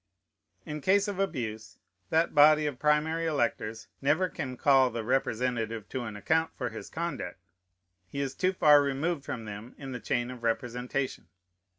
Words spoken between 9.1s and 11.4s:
from them in the chain of representation.